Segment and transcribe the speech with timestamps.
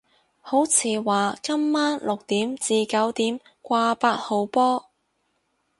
[0.39, 4.89] 好似話今晚六點至九點掛八號波